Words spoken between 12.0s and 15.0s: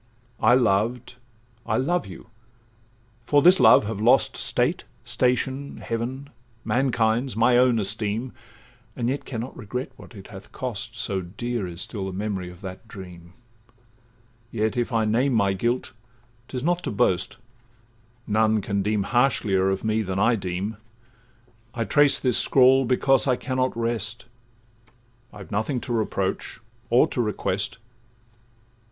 the memory of that dream; Yet, if